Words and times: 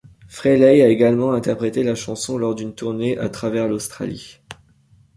Frehley 0.27 0.81
a 0.81 0.87
également 0.89 1.33
interprété 1.33 1.83
la 1.83 1.93
chanson 1.93 2.35
lors 2.39 2.55
d'une 2.55 2.73
tournée 2.73 3.19
à 3.19 3.29
travers 3.29 3.67
l'Australie. 3.67 4.39